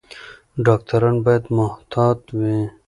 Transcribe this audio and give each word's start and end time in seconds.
ډاکټران 0.65 1.15
باید 1.25 1.43
محتاط 1.57 2.19
وي. 2.37 2.57